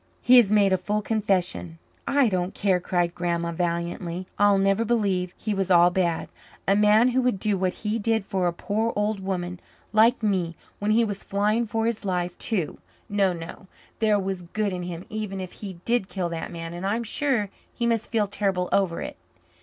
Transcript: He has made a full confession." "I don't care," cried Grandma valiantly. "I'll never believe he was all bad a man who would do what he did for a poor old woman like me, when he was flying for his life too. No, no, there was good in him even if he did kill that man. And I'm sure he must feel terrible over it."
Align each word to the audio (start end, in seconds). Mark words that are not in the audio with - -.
He 0.23 0.37
has 0.37 0.51
made 0.51 0.73
a 0.73 0.79
full 0.79 1.03
confession." 1.03 1.77
"I 2.07 2.27
don't 2.27 2.55
care," 2.55 2.79
cried 2.79 3.13
Grandma 3.13 3.51
valiantly. 3.51 4.25
"I'll 4.39 4.57
never 4.57 4.83
believe 4.83 5.35
he 5.37 5.53
was 5.53 5.69
all 5.69 5.91
bad 5.91 6.27
a 6.67 6.75
man 6.75 7.09
who 7.09 7.21
would 7.21 7.39
do 7.39 7.55
what 7.55 7.75
he 7.85 7.99
did 7.99 8.25
for 8.25 8.47
a 8.47 8.51
poor 8.51 8.93
old 8.95 9.19
woman 9.19 9.59
like 9.93 10.23
me, 10.23 10.55
when 10.79 10.89
he 10.89 11.05
was 11.05 11.23
flying 11.23 11.67
for 11.67 11.85
his 11.85 12.03
life 12.03 12.35
too. 12.39 12.79
No, 13.09 13.31
no, 13.31 13.67
there 13.99 14.17
was 14.17 14.41
good 14.41 14.73
in 14.73 14.81
him 14.81 15.05
even 15.11 15.39
if 15.39 15.51
he 15.51 15.73
did 15.85 16.09
kill 16.09 16.29
that 16.29 16.51
man. 16.51 16.73
And 16.73 16.83
I'm 16.83 17.03
sure 17.03 17.51
he 17.71 17.85
must 17.85 18.09
feel 18.09 18.25
terrible 18.25 18.69
over 18.71 19.03
it." 19.03 19.17